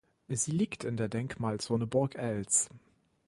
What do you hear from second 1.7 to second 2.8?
Burg Eltz.